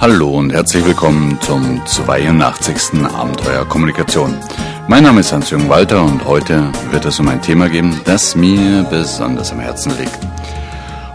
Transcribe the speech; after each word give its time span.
Hallo 0.00 0.30
und 0.30 0.52
herzlich 0.52 0.84
willkommen 0.84 1.40
zum 1.40 1.84
82. 1.84 3.02
Abenteuer 3.12 3.64
Kommunikation. 3.68 4.38
Mein 4.86 5.02
Name 5.02 5.18
ist 5.18 5.32
Hans-Jürgen 5.32 5.68
Walter 5.68 6.04
und 6.04 6.24
heute 6.24 6.70
wird 6.92 7.04
es 7.04 7.18
um 7.18 7.26
ein 7.26 7.42
Thema 7.42 7.68
gehen, 7.68 8.00
das 8.04 8.36
mir 8.36 8.86
besonders 8.88 9.50
am 9.50 9.58
Herzen 9.58 9.90
liegt. 9.98 10.16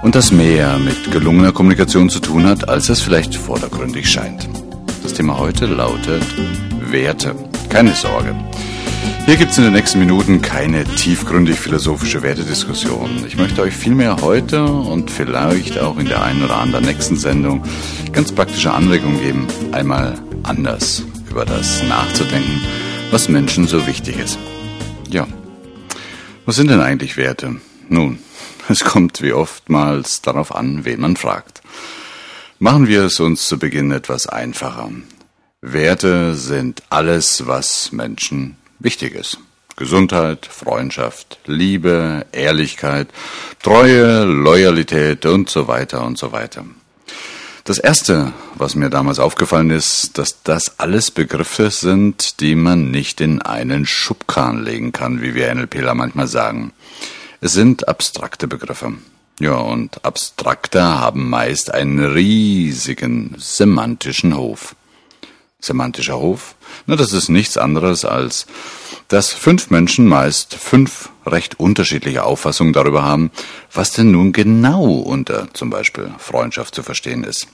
Und 0.01 0.15
das 0.15 0.33
mehr 0.33 0.77
mit 0.79 1.13
gelungener 1.13 1.53
Kommunikation 1.53 2.09
zu 2.09 2.19
tun 2.19 2.45
hat, 2.45 2.67
als 2.67 2.89
es 2.89 3.01
vielleicht 3.01 3.35
vordergründig 3.35 4.11
scheint. 4.11 4.49
Das 5.01 5.13
Thema 5.13 5.39
heute 5.39 5.65
lautet 5.65 6.25
Werte. 6.81 7.35
Keine 7.69 7.93
Sorge. 7.95 8.35
Hier 9.25 9.37
gibt 9.37 9.51
es 9.51 9.57
in 9.57 9.63
den 9.63 9.71
nächsten 9.71 9.99
Minuten 9.99 10.41
keine 10.41 10.83
tiefgründig 10.83 11.57
philosophische 11.57 12.21
Wertediskussion. 12.23 13.23
Ich 13.25 13.37
möchte 13.37 13.61
euch 13.61 13.73
vielmehr 13.73 14.17
heute 14.17 14.65
und 14.65 15.09
vielleicht 15.09 15.79
auch 15.79 15.97
in 15.97 16.07
der 16.07 16.21
einen 16.21 16.43
oder 16.43 16.57
anderen 16.57 16.83
nächsten 16.83 17.15
Sendung 17.15 17.63
ganz 18.11 18.33
praktische 18.33 18.73
Anregungen 18.73 19.21
geben, 19.21 19.47
einmal 19.71 20.21
anders 20.43 21.03
über 21.29 21.45
das 21.45 21.81
nachzudenken, 21.83 22.59
was 23.11 23.29
Menschen 23.29 23.65
so 23.65 23.87
wichtig 23.87 24.19
ist. 24.19 24.37
Ja, 25.09 25.25
was 26.45 26.57
sind 26.57 26.69
denn 26.69 26.81
eigentlich 26.81 27.15
Werte? 27.15 27.61
Nun, 27.87 28.19
es 28.67 28.83
kommt 28.83 29.21
wie 29.21 29.31
oftmals 29.31 30.21
darauf 30.21 30.53
an, 30.53 30.83
wen 30.83 30.99
man 30.99 31.15
fragt. 31.15 31.61
Machen 32.59 32.87
wir 32.87 33.05
es 33.05 33.21
uns 33.21 33.47
zu 33.47 33.57
Beginn 33.57 33.91
etwas 33.91 34.27
einfacher. 34.27 34.91
Werte 35.61 36.35
sind 36.35 36.83
alles, 36.89 37.47
was 37.47 37.93
Menschen 37.93 38.57
wichtig 38.79 39.15
ist. 39.15 39.39
Gesundheit, 39.75 40.45
Freundschaft, 40.45 41.39
Liebe, 41.45 42.25
Ehrlichkeit, 42.31 43.07
Treue, 43.61 44.23
Loyalität 44.23 45.25
und 45.25 45.49
so 45.49 45.67
weiter 45.67 46.05
und 46.05 46.17
so 46.17 46.31
weiter. 46.31 46.63
Das 47.63 47.77
Erste, 47.77 48.33
was 48.55 48.75
mir 48.75 48.89
damals 48.89 49.19
aufgefallen 49.19 49.69
ist, 49.69 50.17
dass 50.17 50.43
das 50.43 50.79
alles 50.79 51.11
Begriffe 51.11 51.71
sind, 51.71 52.41
die 52.41 52.55
man 52.55 52.91
nicht 52.91 53.21
in 53.21 53.41
einen 53.41 53.85
Schubkran 53.85 54.63
legen 54.63 54.91
kann, 54.91 55.21
wie 55.21 55.33
wir 55.33 55.53
NLPler 55.55 55.95
manchmal 55.95 56.27
sagen. 56.27 56.73
Es 57.39 57.53
sind 57.53 57.87
abstrakte 57.87 58.47
Begriffe. 58.47 58.93
Ja, 59.39 59.55
und 59.55 60.03
Abstrakte 60.05 60.83
haben 60.83 61.29
meist 61.29 61.73
einen 61.73 61.99
riesigen 61.99 63.35
semantischen 63.37 64.37
Hof. 64.37 64.75
Semantischer 65.63 66.19
Hof? 66.19 66.55
Na, 66.87 66.97
das 66.97 67.13
ist 67.13 67.29
nichts 67.29 67.57
anderes 67.57 68.03
als, 68.03 68.47
dass 69.07 69.31
fünf 69.31 69.69
Menschen 69.69 70.07
meist 70.07 70.55
fünf 70.55 71.09
recht 71.25 71.57
unterschiedliche 71.57 72.23
Auffassungen 72.25 72.73
darüber 72.73 73.03
haben, 73.03 73.31
was 73.71 73.93
denn 73.93 74.11
nun 74.11 74.33
genau 74.33 74.83
unter 74.83 75.47
zum 75.53 75.69
Beispiel 75.69 76.11
Freundschaft 76.17 76.75
zu 76.75 76.83
verstehen 76.83 77.23
ist. 77.23 77.47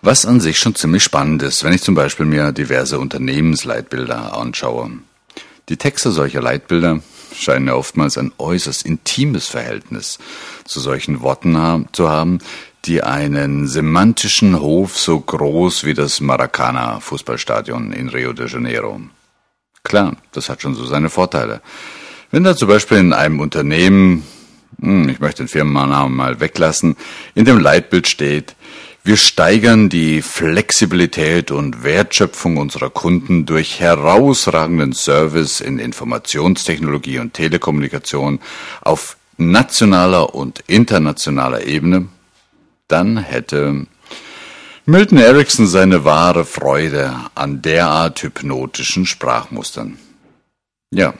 Was 0.00 0.24
an 0.24 0.40
sich 0.40 0.60
schon 0.60 0.76
ziemlich 0.76 1.02
spannend 1.02 1.42
ist, 1.42 1.64
wenn 1.64 1.72
ich 1.72 1.82
zum 1.82 1.96
Beispiel 1.96 2.26
mir 2.26 2.52
diverse 2.52 3.00
Unternehmensleitbilder 3.00 4.36
anschaue. 4.36 4.90
Die 5.68 5.76
Texte 5.76 6.12
solcher 6.12 6.40
Leitbilder 6.40 7.00
scheinen 7.36 7.68
oftmals 7.68 8.16
ein 8.16 8.32
äußerst 8.38 8.84
intimes 8.84 9.48
Verhältnis 9.48 10.18
zu 10.64 10.78
solchen 10.78 11.20
Worten 11.20 11.88
zu 11.92 12.08
haben, 12.08 12.38
die 12.84 13.02
einen 13.02 13.68
semantischen 13.68 14.58
Hof 14.60 14.98
so 14.98 15.20
groß 15.20 15.84
wie 15.84 15.94
das 15.94 16.20
Maracana 16.20 17.00
Fußballstadion 17.00 17.92
in 17.92 18.08
Rio 18.08 18.32
de 18.32 18.48
Janeiro. 18.48 19.00
Klar, 19.84 20.16
das 20.32 20.48
hat 20.48 20.62
schon 20.62 20.74
so 20.74 20.84
seine 20.84 21.10
Vorteile. 21.10 21.60
Wenn 22.30 22.44
da 22.44 22.56
zum 22.56 22.68
Beispiel 22.68 22.98
in 22.98 23.12
einem 23.12 23.40
Unternehmen, 23.40 24.24
hm, 24.80 25.08
ich 25.08 25.20
möchte 25.20 25.42
den 25.42 25.48
Firmennamen 25.48 26.16
mal 26.16 26.40
weglassen, 26.40 26.96
in 27.34 27.44
dem 27.44 27.58
Leitbild 27.58 28.08
steht, 28.08 28.56
wir 29.04 29.16
steigern 29.16 29.88
die 29.88 30.22
Flexibilität 30.22 31.50
und 31.50 31.82
Wertschöpfung 31.82 32.56
unserer 32.56 32.88
Kunden 32.88 33.46
durch 33.46 33.80
herausragenden 33.80 34.92
Service 34.92 35.60
in 35.60 35.80
Informationstechnologie 35.80 37.18
und 37.18 37.34
Telekommunikation 37.34 38.38
auf 38.80 39.16
nationaler 39.38 40.34
und 40.36 40.62
internationaler 40.68 41.66
Ebene, 41.66 42.06
dann 42.92 43.16
hätte 43.16 43.86
Milton 44.84 45.18
Erickson 45.18 45.66
seine 45.66 46.04
wahre 46.04 46.44
Freude 46.44 47.14
an 47.34 47.62
derart 47.62 48.22
hypnotischen 48.22 49.06
Sprachmustern. 49.06 49.98
Ja, 50.90 51.14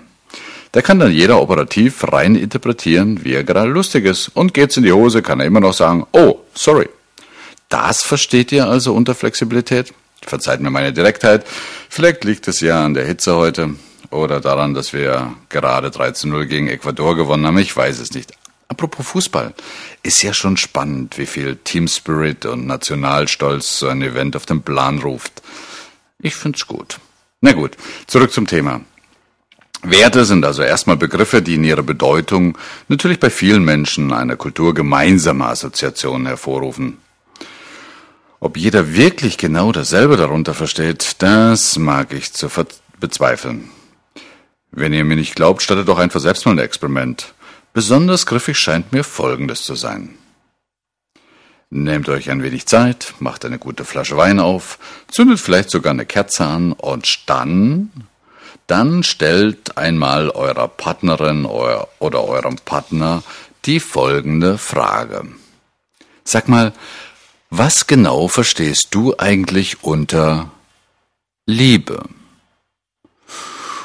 da 0.73 0.83
kann 0.83 0.99
dann 0.99 1.13
jeder 1.13 1.41
operativ 1.41 2.13
rein 2.13 2.35
interpretieren, 2.35 3.25
wie 3.25 3.35
er 3.35 3.45
gerade 3.45 3.71
lustig 3.71 4.05
ist. 4.05 4.29
Und 4.29 4.55
geht's 4.55 4.77
in 4.77 4.83
die 4.83 4.93
Hose, 4.93 5.23
kann 5.23 5.41
er 5.41 5.47
immer 5.47 5.61
noch 5.61 5.75
sagen, 5.75 6.07
oh, 6.13 6.41
sorry. 6.55 6.89
Das 7.69 8.03
versteht 8.03 8.53
ihr 8.53 8.67
also 8.67 8.95
unter 8.95 9.15
Flexibilität? 9.15 9.95
Verzeiht 10.23 10.61
mir 10.61 10.71
meine 10.71 10.93
Direktheit. 10.93 11.47
Vielleicht 11.89 12.25
liegt 12.25 12.49
es 12.49 12.61
ja 12.61 12.85
an 12.85 12.95
der 12.95 13.07
Hitze 13.07 13.35
heute 13.37 13.77
oder 14.11 14.41
daran, 14.41 14.75
dass 14.75 14.93
wir 14.93 15.35
gerade 15.49 15.89
13-0 15.89 16.45
gegen 16.47 16.69
Ecuador 16.69 17.17
gewonnen 17.17 17.47
haben. 17.47 17.59
Ich 17.59 17.77
weiß 17.77 17.99
es 17.99 18.13
nicht. 18.13 18.33
Apropos 18.73 19.07
Fußball, 19.09 19.53
ist 20.03 20.23
ja 20.23 20.33
schon 20.33 20.57
spannend, 20.57 21.19
wie 21.19 21.27
viel 21.27 21.57
Team 21.57 21.89
Spirit 21.89 22.47
und 22.47 22.67
Nationalstolz 22.67 23.81
so 23.81 23.89
ein 23.89 24.01
Event 24.01 24.35
auf 24.35 24.47
den 24.47 24.63
Plan 24.63 24.99
ruft. 25.01 25.43
Ich 26.23 26.35
find's 26.35 26.67
gut. 26.67 26.99
Na 27.43 27.53
gut, 27.53 27.77
zurück 28.07 28.33
zum 28.33 28.47
Thema. 28.47 28.81
Werte 29.83 30.25
sind 30.25 30.43
also 30.47 30.63
erstmal 30.63 30.97
Begriffe, 30.97 31.43
die 31.43 31.57
in 31.57 31.65
ihrer 31.65 31.83
Bedeutung 31.83 32.57
natürlich 32.89 33.21
bei 33.21 33.29
vielen 33.29 33.63
Menschen 33.63 34.11
einer 34.11 34.37
Kultur 34.37 34.73
gemeinsame 34.73 35.45
Assoziationen 35.45 36.27
hervorrufen. 36.27 36.97
Ob 38.41 38.57
jeder 38.57 38.95
wirklich 38.95 39.37
genau 39.37 39.71
dasselbe 39.71 40.17
darunter 40.17 40.55
versteht, 40.55 41.17
das 41.19 41.77
mag 41.77 42.15
ich 42.15 42.33
zu 42.33 42.49
bezweifeln. 42.99 43.69
Wenn 44.71 44.95
ihr 44.95 45.05
mir 45.05 45.17
nicht 45.17 45.35
glaubt, 45.35 45.61
stattet 45.61 45.89
doch 45.89 45.99
einfach 45.99 46.21
selbst 46.21 46.47
mal 46.47 46.53
ein 46.53 46.59
Experiment. 46.59 47.35
Besonders 47.73 48.27
griffig 48.27 48.59
scheint 48.59 48.93
mir 48.93 49.05
Folgendes 49.05 49.63
zu 49.63 49.75
sein. 49.75 50.19
Nehmt 51.71 52.11
euch 52.11 52.31
ein 52.31 52.43
wenig 52.43 52.67
Zeit, 52.67 53.15
macht 53.19 53.47
eine 53.47 53.59
gute 53.59 53.87
Flasche 53.87 54.19
Wein 54.19 54.41
auf, 54.41 54.79
zündet 55.09 55.41
vielleicht 55.41 55.71
sogar 55.71 55.93
eine 55.93 56.05
Kerze 56.05 56.45
an 56.45 56.73
und 56.73 57.31
dann, 57.31 57.91
dann 58.67 59.03
stellt 59.03 59.79
einmal 59.79 60.29
eurer 60.29 60.69
Partnerin 60.69 61.47
oder 61.47 61.89
eurem 62.01 62.57
Partner 62.57 63.23
die 63.65 63.81
folgende 63.81 64.59
Frage. 64.59 65.27
Sag 66.25 66.47
mal, 66.49 66.75
was 67.49 67.87
genau 67.87 68.29
verstehst 68.29 68.89
du 68.91 69.15
eigentlich 69.17 69.83
unter 69.83 70.51
Liebe? 71.47 72.05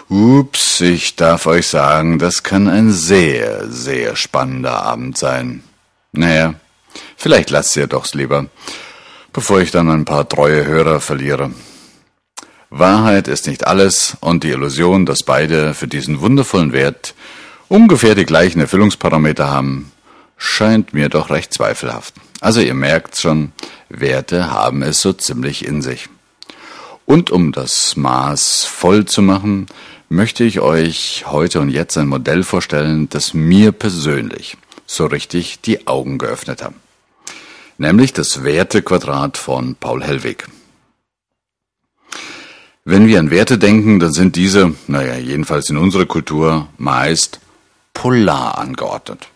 Ups, 0.09 0.79
ich 0.79 1.17
darf 1.17 1.47
euch 1.47 1.67
sagen, 1.67 2.17
das 2.17 2.43
kann 2.43 2.69
ein 2.69 2.91
sehr, 2.91 3.69
sehr 3.69 4.15
spannender 4.15 4.81
Abend 4.83 5.17
sein. 5.17 5.63
Naja, 6.13 6.53
vielleicht 7.17 7.49
lasst 7.49 7.75
ihr 7.75 7.87
doch's 7.87 8.13
lieber, 8.13 8.45
bevor 9.33 9.59
ich 9.59 9.71
dann 9.71 9.89
ein 9.89 10.05
paar 10.05 10.29
treue 10.29 10.65
Hörer 10.65 11.01
verliere. 11.01 11.51
Wahrheit 12.69 13.27
ist 13.27 13.47
nicht 13.47 13.67
alles 13.67 14.15
und 14.21 14.45
die 14.45 14.51
Illusion, 14.51 15.05
dass 15.05 15.23
beide 15.23 15.73
für 15.73 15.89
diesen 15.89 16.21
wundervollen 16.21 16.71
Wert 16.71 17.13
ungefähr 17.67 18.15
die 18.15 18.25
gleichen 18.25 18.61
Erfüllungsparameter 18.61 19.49
haben, 19.49 19.91
scheint 20.37 20.93
mir 20.93 21.09
doch 21.09 21.31
recht 21.31 21.53
zweifelhaft. 21.53 22.13
Also 22.39 22.61
ihr 22.61 22.75
merkt 22.75 23.19
schon, 23.19 23.51
Werte 23.89 24.51
haben 24.51 24.83
es 24.83 25.01
so 25.01 25.11
ziemlich 25.11 25.65
in 25.65 25.81
sich. 25.81 26.07
Und 27.05 27.29
um 27.29 27.53
das 27.53 27.95
Maß 27.95 28.65
voll 28.65 29.05
zu 29.05 29.21
machen, 29.21 29.67
möchte 30.09 30.43
ich 30.43 30.59
euch 30.59 31.25
heute 31.27 31.59
und 31.59 31.69
jetzt 31.69 31.97
ein 31.97 32.07
Modell 32.07 32.43
vorstellen, 32.43 33.09
das 33.09 33.33
mir 33.33 33.71
persönlich 33.71 34.57
so 34.85 35.05
richtig 35.05 35.61
die 35.61 35.87
Augen 35.87 36.17
geöffnet 36.17 36.63
hat. 36.63 36.73
Nämlich 37.77 38.13
das 38.13 38.43
Wertequadrat 38.43 39.37
von 39.37 39.75
Paul 39.75 40.03
Hellwig. 40.03 40.47
Wenn 42.85 43.07
wir 43.07 43.19
an 43.19 43.31
Werte 43.31 43.57
denken, 43.57 43.99
dann 43.99 44.13
sind 44.13 44.37
diese, 44.37 44.73
naja, 44.87 45.15
jedenfalls 45.15 45.69
in 45.69 45.77
unserer 45.77 46.05
Kultur 46.05 46.69
meist 46.77 47.41
polar 47.93 48.57
angeordnet. 48.57 49.27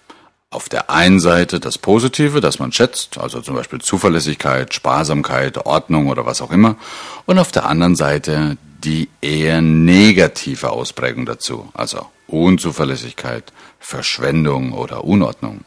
Auf 0.49 0.69
der 0.69 0.89
einen 0.89 1.19
Seite 1.19 1.59
das 1.59 1.77
Positive, 1.77 2.39
das 2.39 2.59
man 2.59 2.71
schätzt, 2.71 3.17
also 3.17 3.41
zum 3.41 3.55
Beispiel 3.55 3.79
Zuverlässigkeit, 3.79 4.73
Sparsamkeit, 4.73 5.65
Ordnung 5.65 6.07
oder 6.07 6.25
was 6.25 6.41
auch 6.41 6.51
immer, 6.51 6.77
und 7.25 7.39
auf 7.39 7.51
der 7.51 7.65
anderen 7.65 7.95
Seite 7.95 8.57
die 8.83 9.09
eher 9.21 9.61
negative 9.61 10.71
Ausprägung 10.71 11.25
dazu, 11.25 11.69
also 11.73 12.07
Unzuverlässigkeit, 12.27 13.53
Verschwendung 13.79 14.73
oder 14.73 15.03
Unordnung. 15.03 15.61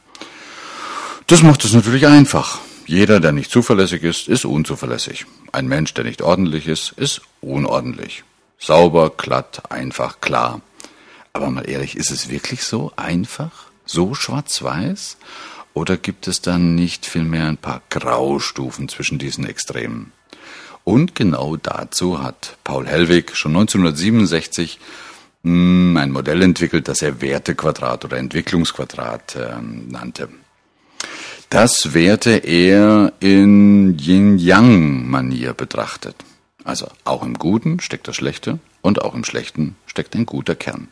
Das 1.27 1.43
macht 1.43 1.65
es 1.65 1.73
natürlich 1.73 2.07
einfach. 2.07 2.61
Jeder, 2.87 3.21
der 3.21 3.33
nicht 3.33 3.51
zuverlässig 3.51 4.03
ist, 4.03 4.29
ist 4.29 4.45
unzuverlässig. 4.45 5.27
Ein 5.53 5.69
Mensch, 5.69 5.95
der 5.95 6.05
nicht 6.05 6.21
ordentlich 6.21 6.67
ist, 6.67 6.93
ist 6.93 7.23
unordentlich. 7.41 8.25
Sauber, 8.59 9.11
glatt, 9.11 9.71
einfach, 9.71 10.21
klar. 10.21 10.61
Aber 11.33 11.51
mal 11.51 11.69
ehrlich, 11.69 11.97
ist 11.97 12.11
es 12.11 12.29
wirklich 12.29 12.65
so 12.65 12.93
einfach? 12.97 13.67
So 13.87 14.15
schwarz-weiß? 14.15 15.17
Oder 15.73 15.97
gibt 15.97 16.29
es 16.29 16.41
dann 16.41 16.75
nicht 16.75 17.07
vielmehr 17.07 17.47
ein 17.47 17.57
paar 17.57 17.83
Graustufen 17.91 18.89
zwischen 18.89 19.19
diesen 19.19 19.47
Extremen? 19.47 20.13
Und 20.85 21.15
genau 21.15 21.57
dazu 21.57 22.23
hat 22.23 22.59
Paul 22.63 22.87
Hellwig 22.87 23.35
schon 23.35 23.53
1967 23.53 24.79
hm, 25.43 25.97
ein 25.97 26.11
Modell 26.11 26.43
entwickelt, 26.43 26.89
das 26.89 27.03
er 27.03 27.21
Wertequadrat 27.21 28.05
oder 28.05 28.19
Entwicklungsquadrat 28.19 29.37
äh, 29.37 29.57
nannte. 29.61 30.29
Das 31.51 31.95
Werte 31.95 32.37
er 32.39 33.13
in 33.21 33.99
Yin-Yang-Manier 33.99 35.55
betrachtet. 35.55 36.17
Also 36.65 36.89
auch 37.05 37.23
im 37.23 37.35
Guten 37.35 37.81
steckt 37.81 38.09
das 38.09 38.17
Schlechte 38.17 38.59
und 38.81 39.03
auch 39.03 39.15
im 39.15 39.25
Schlechten 39.25 39.77
steckt 39.87 40.15
ein 40.15 40.27
guter 40.27 40.55
Kern. 40.55 40.89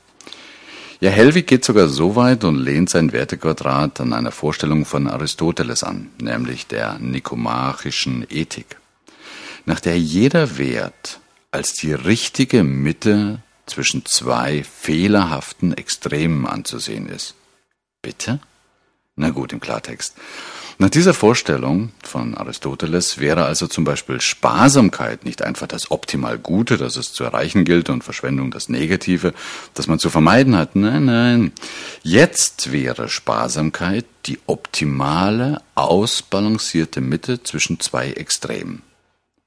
Ja, 1.01 1.11
Helwig 1.11 1.49
geht 1.49 1.65
sogar 1.65 1.89
so 1.89 2.15
weit 2.15 2.45
und 2.45 2.59
lehnt 2.59 2.91
sein 2.91 3.13
Wertequadrat 3.13 4.01
an 4.01 4.13
einer 4.13 4.31
Vorstellung 4.31 4.85
von 4.85 5.09
Aristoteles 5.09 5.83
an, 5.83 6.11
nämlich 6.21 6.69
der 6.69 6.99
nikomachischen 7.01 8.25
Ethik, 8.31 8.77
nach 9.65 9.81
der 9.81 9.99
jeder 9.99 10.59
Wert 10.59 11.21
als 11.51 11.75
die 11.75 11.93
richtige 11.93 12.65
Mitte 12.65 13.41
zwischen 13.67 14.05
zwei 14.07 14.65
fehlerhaften 14.65 15.73
Extremen 15.77 16.47
anzusehen 16.47 17.09
ist. 17.09 17.35
Bitte? 18.01 18.41
Na 19.15 19.31
gut, 19.31 19.53
im 19.53 19.61
Klartext. 19.61 20.17
Nach 20.79 20.91
dieser 20.91 21.15
Vorstellung 21.15 21.93
von 22.03 22.35
Aristoteles 22.35 23.19
wäre 23.19 23.45
also 23.45 23.67
zum 23.67 23.85
Beispiel 23.85 24.21
Sparsamkeit 24.21 25.25
nicht 25.25 25.43
einfach 25.43 25.69
das 25.69 25.91
optimal 25.91 26.39
Gute, 26.39 26.77
das 26.79 26.97
es 26.97 27.13
zu 27.13 27.23
erreichen 27.23 27.65
gilt, 27.65 27.91
und 27.91 28.03
Verschwendung 28.03 28.51
das 28.51 28.69
Negative, 28.69 29.35
das 29.75 29.87
man 29.87 29.99
zu 29.99 30.11
vermeiden 30.11 30.57
hat. 30.57 30.75
Nein, 30.75 31.05
nein. 31.05 31.53
Jetzt 32.03 32.73
wäre 32.73 33.09
Sparsamkeit 33.09 34.07
die 34.27 34.41
optimale, 34.47 35.61
ausbalancierte 35.75 37.01
Mitte 37.01 37.43
zwischen 37.43 37.79
zwei 37.79 38.11
Extremen. 38.13 38.83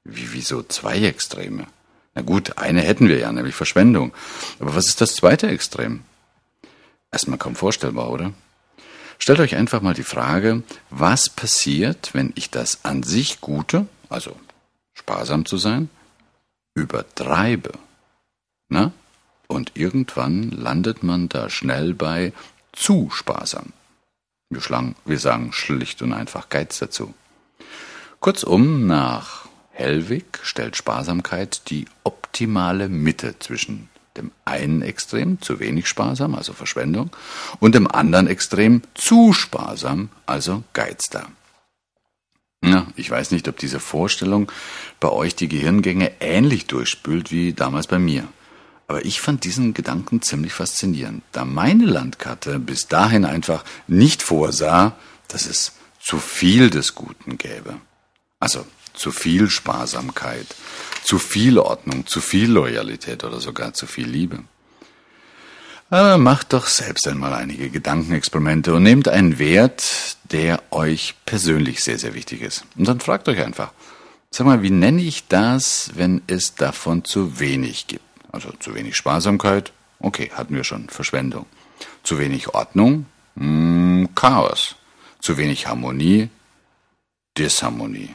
Wie, 0.08 0.32
wieso 0.32 0.62
zwei 0.62 0.98
Extreme? 1.00 1.66
Na 2.14 2.22
gut, 2.22 2.58
eine 2.58 2.80
hätten 2.80 3.08
wir 3.08 3.18
ja, 3.18 3.32
nämlich 3.32 3.54
Verschwendung. 3.54 4.12
Aber 4.58 4.74
was 4.74 4.86
ist 4.86 5.00
das 5.00 5.16
zweite 5.16 5.48
Extrem? 5.48 6.02
Erstmal 7.10 7.38
kaum 7.38 7.56
vorstellbar, 7.56 8.10
oder? 8.10 8.32
Stellt 9.18 9.40
euch 9.40 9.56
einfach 9.56 9.80
mal 9.80 9.94
die 9.94 10.04
Frage, 10.04 10.62
was 10.90 11.28
passiert, 11.28 12.10
wenn 12.12 12.32
ich 12.36 12.50
das 12.50 12.84
an 12.84 13.02
sich 13.02 13.40
Gute, 13.40 13.86
also 14.08 14.36
sparsam 14.94 15.44
zu 15.44 15.56
sein, 15.56 15.90
übertreibe? 16.74 17.72
Na? 18.68 18.92
Und 19.48 19.72
irgendwann 19.74 20.50
landet 20.50 21.02
man 21.02 21.28
da 21.28 21.50
schnell 21.50 21.94
bei 21.94 22.32
zu 22.72 23.10
sparsam. 23.12 23.72
Wir, 24.50 24.60
wir 25.04 25.18
sagen 25.18 25.52
schlicht 25.52 26.02
und 26.02 26.12
einfach 26.12 26.48
Geiz 26.48 26.78
dazu. 26.78 27.14
Kurzum, 28.20 28.86
nach 28.86 29.45
Hellwig 29.76 30.40
stellt 30.42 30.74
Sparsamkeit 30.74 31.68
die 31.68 31.84
optimale 32.02 32.88
Mitte 32.88 33.38
zwischen 33.38 33.90
dem 34.16 34.32
einen 34.46 34.80
Extrem 34.80 35.38
zu 35.42 35.60
wenig 35.60 35.86
sparsam, 35.86 36.34
also 36.34 36.54
Verschwendung, 36.54 37.10
und 37.60 37.74
dem 37.74 37.86
anderen 37.86 38.26
Extrem 38.26 38.80
zu 38.94 39.34
sparsam, 39.34 40.08
also 40.24 40.64
Geiz 40.72 41.10
da. 41.10 41.26
Ja, 42.64 42.86
ich 42.96 43.10
weiß 43.10 43.32
nicht, 43.32 43.48
ob 43.48 43.58
diese 43.58 43.78
Vorstellung 43.78 44.50
bei 44.98 45.10
euch 45.10 45.36
die 45.36 45.48
Gehirngänge 45.48 46.10
ähnlich 46.20 46.66
durchspült 46.66 47.30
wie 47.30 47.52
damals 47.52 47.86
bei 47.86 47.98
mir. 47.98 48.26
Aber 48.88 49.04
ich 49.04 49.20
fand 49.20 49.44
diesen 49.44 49.74
Gedanken 49.74 50.22
ziemlich 50.22 50.54
faszinierend, 50.54 51.22
da 51.32 51.44
meine 51.44 51.84
Landkarte 51.84 52.58
bis 52.58 52.88
dahin 52.88 53.26
einfach 53.26 53.62
nicht 53.88 54.22
vorsah, 54.22 54.96
dass 55.28 55.44
es 55.44 55.72
zu 56.00 56.18
viel 56.18 56.70
des 56.70 56.94
Guten 56.94 57.36
gäbe. 57.36 57.76
Also 58.40 58.64
zu 58.96 59.12
viel 59.12 59.48
Sparsamkeit, 59.50 60.46
zu 61.04 61.18
viel 61.18 61.58
Ordnung, 61.58 62.06
zu 62.06 62.20
viel 62.20 62.50
Loyalität 62.50 63.24
oder 63.24 63.40
sogar 63.40 63.74
zu 63.74 63.86
viel 63.86 64.08
Liebe. 64.08 64.40
Aber 65.88 66.18
macht 66.18 66.52
doch 66.52 66.66
selbst 66.66 67.06
einmal 67.06 67.32
einige 67.32 67.70
Gedankenexperimente 67.70 68.74
und 68.74 68.82
nehmt 68.82 69.06
einen 69.06 69.38
Wert, 69.38 70.16
der 70.32 70.60
euch 70.72 71.14
persönlich 71.24 71.84
sehr, 71.84 71.98
sehr 71.98 72.14
wichtig 72.14 72.42
ist. 72.42 72.64
Und 72.76 72.88
dann 72.88 72.98
fragt 72.98 73.28
euch 73.28 73.40
einfach, 73.40 73.72
sag 74.30 74.46
mal, 74.46 74.62
wie 74.62 74.70
nenne 74.70 75.02
ich 75.02 75.28
das, 75.28 75.92
wenn 75.94 76.22
es 76.26 76.56
davon 76.56 77.04
zu 77.04 77.38
wenig 77.38 77.86
gibt? 77.86 78.02
Also 78.32 78.50
zu 78.58 78.74
wenig 78.74 78.96
Sparsamkeit, 78.96 79.72
okay, 80.00 80.30
hatten 80.34 80.56
wir 80.56 80.64
schon, 80.64 80.88
Verschwendung. 80.88 81.46
Zu 82.02 82.18
wenig 82.18 82.54
Ordnung, 82.54 83.06
mh, 83.36 83.44
hm, 83.44 84.08
Chaos. 84.16 84.74
Zu 85.20 85.36
wenig 85.36 85.66
Harmonie, 85.66 86.30
Disharmonie. 87.38 88.14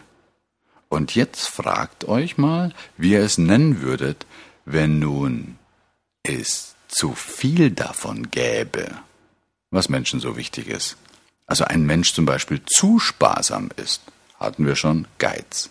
Und 0.91 1.15
jetzt 1.15 1.47
fragt 1.47 2.03
euch 2.09 2.38
mal, 2.38 2.73
wie 2.97 3.13
ihr 3.13 3.21
es 3.21 3.38
nennen 3.38 3.81
würdet, 3.81 4.25
wenn 4.65 4.99
nun 4.99 5.57
es 6.21 6.75
zu 6.89 7.13
viel 7.13 7.71
davon 7.71 8.29
gäbe, 8.29 8.89
was 9.69 9.88
Menschen 9.88 10.19
so 10.19 10.35
wichtig 10.35 10.67
ist. 10.67 10.97
Also 11.47 11.63
ein 11.63 11.85
Mensch 11.85 12.13
zum 12.13 12.25
Beispiel 12.25 12.61
zu 12.65 12.99
sparsam 12.99 13.69
ist, 13.77 14.01
hatten 14.38 14.65
wir 14.65 14.75
schon 14.75 15.07
Geiz. 15.17 15.69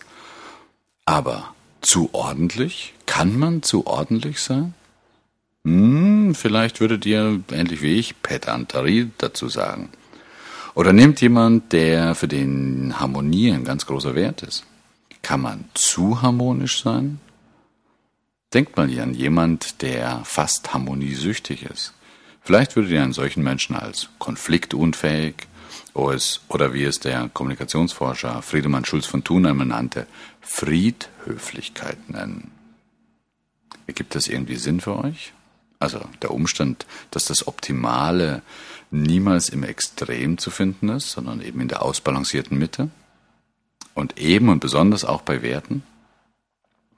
Aber 1.05 1.53
zu 1.81 2.09
ordentlich? 2.13 2.95
Kann 3.05 3.37
man 3.37 3.61
zu 3.61 3.85
ordentlich 3.85 4.41
sein? 4.41 4.73
Hm, 5.65 6.33
vielleicht 6.33 6.79
würdet 6.79 7.05
ihr, 7.05 7.41
ähnlich 7.51 7.83
wie 7.83 7.99
ich, 7.99 8.23
Pedanterie 8.23 9.11
dazu 9.19 9.49
sagen. 9.49 9.89
Oder 10.73 10.93
nehmt 10.93 11.21
jemand, 11.21 11.73
der 11.73 12.15
für 12.15 12.27
den 12.27 12.99
Harmonie 12.99 13.51
ein 13.51 13.65
ganz 13.65 13.85
großer 13.85 14.15
Wert 14.15 14.41
ist. 14.41 14.65
Kann 15.21 15.41
man 15.41 15.65
zu 15.73 16.21
harmonisch 16.21 16.81
sein? 16.83 17.19
Denkt 18.53 18.75
mal 18.75 18.87
hier 18.87 19.03
an 19.03 19.13
jemand, 19.13 19.81
der 19.81 20.23
fast 20.25 20.73
harmoniesüchtig 20.73 21.63
ist. 21.63 21.93
Vielleicht 22.41 22.75
würdet 22.75 22.91
ihr 22.91 23.03
einen 23.03 23.13
solchen 23.13 23.43
Menschen 23.43 23.75
als 23.75 24.09
konfliktunfähig 24.19 25.47
oder 25.93 26.73
wie 26.73 26.83
es 26.83 26.99
der 26.99 27.29
Kommunikationsforscher 27.33 28.41
Friedemann 28.41 28.85
Schulz 28.85 29.05
von 29.05 29.23
Thunheim 29.23 29.67
nannte, 29.67 30.07
Friedhöflichkeit 30.41 32.09
nennen. 32.09 32.51
Ergibt 33.87 34.15
das 34.15 34.27
irgendwie 34.27 34.55
Sinn 34.55 34.81
für 34.81 34.97
euch? 34.97 35.33
Also 35.79 36.01
der 36.21 36.31
Umstand, 36.31 36.85
dass 37.11 37.25
das 37.25 37.47
Optimale 37.47 38.41
niemals 38.89 39.49
im 39.49 39.63
Extrem 39.63 40.37
zu 40.37 40.51
finden 40.51 40.89
ist, 40.89 41.11
sondern 41.11 41.41
eben 41.41 41.61
in 41.61 41.67
der 41.67 41.81
ausbalancierten 41.81 42.57
Mitte? 42.57 42.89
Und 43.93 44.17
eben 44.17 44.49
und 44.49 44.59
besonders 44.59 45.05
auch 45.05 45.21
bei 45.21 45.41
Werten? 45.41 45.83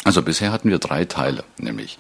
Also 0.04 0.22
bisher 0.22 0.52
hatten 0.52 0.70
wir 0.70 0.80
drei 0.80 1.06
Teile, 1.06 1.44
nämlich 1.58 1.98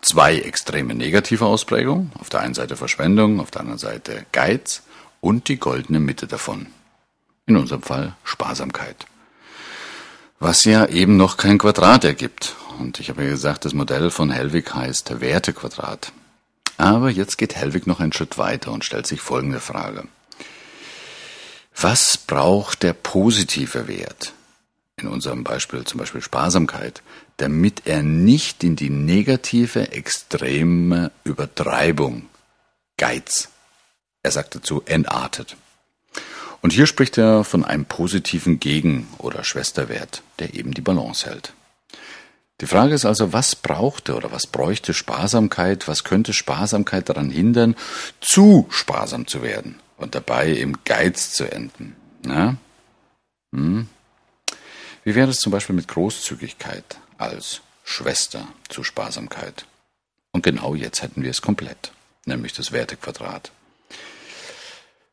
zwei 0.00 0.38
extreme 0.38 0.94
negative 0.94 1.44
Ausprägungen, 1.44 2.12
auf 2.18 2.28
der 2.30 2.40
einen 2.40 2.54
Seite 2.54 2.76
Verschwendung, 2.76 3.40
auf 3.40 3.50
der 3.50 3.62
anderen 3.62 3.78
Seite 3.78 4.24
Geiz 4.32 4.82
und 5.20 5.48
die 5.48 5.58
goldene 5.58 6.00
Mitte 6.00 6.26
davon. 6.26 6.66
In 7.46 7.56
unserem 7.56 7.82
Fall 7.82 8.14
Sparsamkeit. 8.24 9.06
Was 10.38 10.64
ja 10.64 10.86
eben 10.86 11.16
noch 11.16 11.36
kein 11.36 11.58
Quadrat 11.58 12.04
ergibt. 12.04 12.56
Und 12.78 13.00
ich 13.00 13.08
habe 13.08 13.24
ja 13.24 13.30
gesagt, 13.30 13.64
das 13.64 13.72
Modell 13.72 14.10
von 14.10 14.30
Helwig 14.30 14.74
heißt 14.74 15.20
Wertequadrat. 15.20 16.12
Aber 16.76 17.08
jetzt 17.08 17.38
geht 17.38 17.56
Helwig 17.56 17.86
noch 17.86 18.00
einen 18.00 18.12
Schritt 18.12 18.36
weiter 18.36 18.70
und 18.72 18.84
stellt 18.84 19.06
sich 19.06 19.20
folgende 19.22 19.60
Frage. 19.60 20.04
Was 21.78 22.16
braucht 22.16 22.82
der 22.82 22.94
positive 22.94 23.86
Wert? 23.86 24.32
In 24.96 25.08
unserem 25.08 25.44
Beispiel 25.44 25.84
zum 25.84 26.00
Beispiel 26.00 26.22
Sparsamkeit, 26.22 27.02
damit 27.36 27.82
er 27.84 28.02
nicht 28.02 28.64
in 28.64 28.76
die 28.76 28.88
negative, 28.88 29.92
extreme 29.92 31.12
Übertreibung, 31.24 32.30
Geiz, 32.96 33.50
er 34.22 34.30
sagt 34.30 34.54
dazu, 34.54 34.82
entartet. 34.86 35.58
Und 36.62 36.72
hier 36.72 36.86
spricht 36.86 37.18
er 37.18 37.44
von 37.44 37.62
einem 37.62 37.84
positiven 37.84 38.58
Gegen- 38.58 39.06
oder 39.18 39.44
Schwesterwert, 39.44 40.22
der 40.38 40.54
eben 40.54 40.72
die 40.72 40.80
Balance 40.80 41.28
hält. 41.28 41.52
Die 42.62 42.66
Frage 42.66 42.94
ist 42.94 43.04
also, 43.04 43.34
was 43.34 43.54
brauchte 43.54 44.16
oder 44.16 44.32
was 44.32 44.46
bräuchte 44.46 44.94
Sparsamkeit, 44.94 45.86
was 45.88 46.04
könnte 46.04 46.32
Sparsamkeit 46.32 47.10
daran 47.10 47.28
hindern, 47.28 47.76
zu 48.22 48.66
sparsam 48.70 49.26
zu 49.26 49.42
werden? 49.42 49.78
Und 49.96 50.14
dabei 50.14 50.52
im 50.52 50.84
Geiz 50.84 51.32
zu 51.32 51.50
enden. 51.50 51.96
Na? 52.22 52.56
Hm? 53.52 53.88
Wie 55.04 55.14
wäre 55.14 55.30
es 55.30 55.38
zum 55.38 55.52
Beispiel 55.52 55.76
mit 55.76 55.88
Großzügigkeit 55.88 56.98
als 57.18 57.60
Schwester 57.84 58.48
zu 58.68 58.82
Sparsamkeit? 58.82 59.66
Und 60.32 60.42
genau 60.42 60.74
jetzt 60.74 61.02
hätten 61.02 61.22
wir 61.22 61.30
es 61.30 61.42
komplett, 61.42 61.92
nämlich 62.24 62.52
das 62.52 62.72
Wertequadrat. 62.72 63.52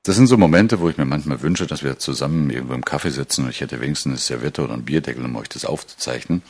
Das 0.06 0.18
sind 0.18 0.28
so 0.28 0.38
Momente, 0.38 0.82
wo 0.82 0.90
ich 0.90 0.98
mir 0.98 1.06
manchmal 1.06 1.42
wünsche, 1.42 1.66
dass 1.66 1.82
wir 1.82 1.98
zusammen 1.98 2.50
irgendwo 2.50 2.74
im 2.74 2.84
Kaffee 2.84 3.12
sitzen 3.12 3.46
und 3.46 3.52
ich 3.52 3.62
hätte 3.62 3.80
wenigstens 3.80 4.12
eine 4.12 4.18
Serviette 4.18 4.63
oder 4.63 4.74
einen 4.74 4.84
Bierdeckel, 4.84 5.24
um 5.24 5.36
euch 5.38 5.48
das 5.48 5.63
aufzuzeichnen. 5.63 6.42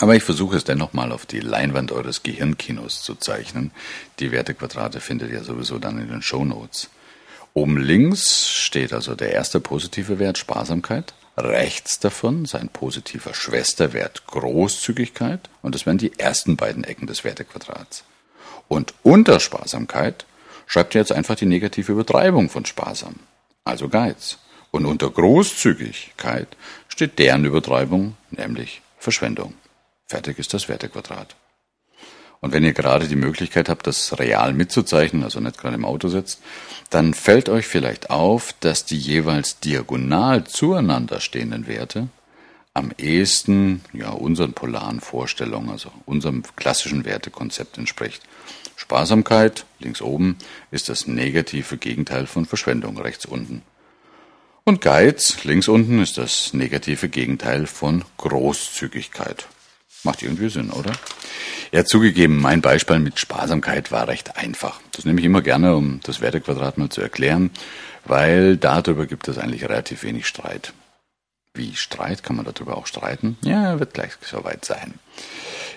Aber 0.00 0.14
ich 0.14 0.22
versuche 0.22 0.56
es 0.56 0.64
dennoch 0.64 0.92
mal 0.92 1.12
auf 1.12 1.24
die 1.24 1.40
Leinwand 1.40 1.92
eures 1.92 2.22
Gehirnkinos 2.22 3.02
zu 3.02 3.14
zeichnen. 3.14 3.70
Die 4.18 4.32
Wertequadrate 4.32 5.00
findet 5.00 5.30
ihr 5.30 5.42
sowieso 5.44 5.78
dann 5.78 5.98
in 5.98 6.08
den 6.08 6.20
Show 6.22 6.44
Notes. 6.44 6.90
Oben 7.58 7.76
links 7.76 8.48
steht 8.48 8.92
also 8.92 9.16
der 9.16 9.32
erste 9.32 9.58
positive 9.58 10.20
Wert 10.20 10.38
Sparsamkeit. 10.38 11.12
Rechts 11.36 11.98
davon 11.98 12.44
sein 12.44 12.68
positiver 12.68 13.34
Schwesterwert 13.34 14.28
Großzügigkeit. 14.28 15.50
Und 15.60 15.74
das 15.74 15.84
wären 15.84 15.98
die 15.98 16.16
ersten 16.20 16.56
beiden 16.56 16.84
Ecken 16.84 17.08
des 17.08 17.24
Wertequadrats. 17.24 18.04
Und 18.68 18.94
unter 19.02 19.40
Sparsamkeit 19.40 20.24
schreibt 20.68 20.94
ihr 20.94 21.00
jetzt 21.00 21.10
einfach 21.10 21.34
die 21.34 21.46
negative 21.46 21.90
Übertreibung 21.90 22.48
von 22.48 22.64
Sparsam, 22.64 23.16
also 23.64 23.88
Geiz. 23.88 24.38
Und 24.70 24.86
unter 24.86 25.10
Großzügigkeit 25.10 26.56
steht 26.86 27.18
deren 27.18 27.44
Übertreibung, 27.44 28.16
nämlich 28.30 28.82
Verschwendung. 28.98 29.54
Fertig 30.06 30.38
ist 30.38 30.54
das 30.54 30.68
Wertequadrat. 30.68 31.34
Und 32.40 32.52
wenn 32.52 32.64
ihr 32.64 32.72
gerade 32.72 33.08
die 33.08 33.16
Möglichkeit 33.16 33.68
habt, 33.68 33.86
das 33.86 34.18
real 34.18 34.52
mitzuzeichnen, 34.52 35.24
also 35.24 35.40
nicht 35.40 35.58
gerade 35.58 35.74
im 35.74 35.84
Auto 35.84 36.08
sitzt, 36.08 36.40
dann 36.90 37.14
fällt 37.14 37.48
euch 37.48 37.66
vielleicht 37.66 38.10
auf, 38.10 38.54
dass 38.60 38.84
die 38.84 38.98
jeweils 38.98 39.58
diagonal 39.60 40.44
zueinander 40.44 41.20
stehenden 41.20 41.66
Werte 41.66 42.08
am 42.74 42.92
ehesten 42.96 43.82
ja, 43.92 44.10
unseren 44.10 44.52
polaren 44.52 45.00
Vorstellungen, 45.00 45.70
also 45.70 45.90
unserem 46.06 46.44
klassischen 46.54 47.04
Wertekonzept 47.04 47.76
entspricht. 47.76 48.22
Sparsamkeit, 48.76 49.66
links 49.80 50.00
oben, 50.00 50.36
ist 50.70 50.88
das 50.88 51.08
negative 51.08 51.76
Gegenteil 51.76 52.26
von 52.26 52.46
Verschwendung, 52.46 52.96
rechts 52.98 53.26
unten. 53.26 53.62
Und 54.62 54.80
Geiz, 54.80 55.42
links 55.44 55.66
unten, 55.66 56.00
ist 56.00 56.18
das 56.18 56.54
negative 56.54 57.08
Gegenteil 57.08 57.66
von 57.66 58.04
Großzügigkeit. 58.18 59.48
Macht 60.04 60.22
irgendwie 60.22 60.48
Sinn, 60.48 60.70
oder? 60.70 60.92
Ja, 61.72 61.84
zugegeben, 61.84 62.40
mein 62.40 62.62
Beispiel 62.62 62.98
mit 62.98 63.18
Sparsamkeit 63.18 63.92
war 63.92 64.08
recht 64.08 64.36
einfach. 64.36 64.80
Das 64.92 65.04
nehme 65.04 65.20
ich 65.20 65.26
immer 65.26 65.42
gerne, 65.42 65.76
um 65.76 66.00
das 66.04 66.20
Wertequadrat 66.20 66.78
mal 66.78 66.88
zu 66.88 67.00
erklären, 67.00 67.50
weil 68.04 68.56
darüber 68.56 69.06
gibt 69.06 69.28
es 69.28 69.38
eigentlich 69.38 69.64
relativ 69.64 70.02
wenig 70.02 70.26
Streit. 70.26 70.72
Wie 71.52 71.74
Streit? 71.74 72.22
Kann 72.22 72.36
man 72.36 72.46
darüber 72.46 72.76
auch 72.76 72.86
streiten? 72.86 73.36
Ja, 73.42 73.78
wird 73.80 73.92
gleich 73.92 74.12
soweit 74.22 74.64
sein. 74.64 74.94